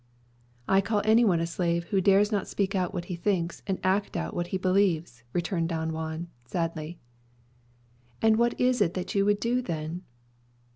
[0.67, 3.77] "I call any one a slave who dares not speak out what he thinks, and
[3.83, 6.97] act out what he believes," returned Don Juan sadly.
[8.19, 10.01] "And what is it that you would do then?"